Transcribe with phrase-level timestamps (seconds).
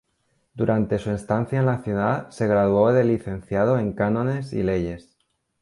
[0.55, 5.15] Durante su estancia en la ciudad se graduó de licenciado en cánones y leyes.